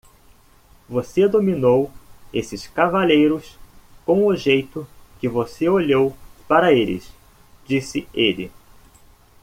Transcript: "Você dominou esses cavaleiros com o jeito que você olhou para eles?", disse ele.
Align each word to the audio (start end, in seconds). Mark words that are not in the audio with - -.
"Você 0.89 1.27
dominou 1.27 1.91
esses 2.33 2.65
cavaleiros 2.65 3.59
com 4.03 4.25
o 4.25 4.35
jeito 4.35 4.87
que 5.19 5.29
você 5.29 5.69
olhou 5.69 6.17
para 6.47 6.73
eles?", 6.73 7.11
disse 7.67 8.07
ele. 8.11 8.51